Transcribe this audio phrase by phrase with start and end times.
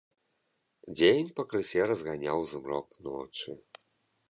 [0.97, 3.51] Дзень пакрысе разганяў змрок ночы.